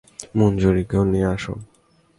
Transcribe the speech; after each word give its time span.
মঞ্জুরীকেও 0.37 1.03
নিয়ে 1.11 1.27
আসো। 1.35 1.53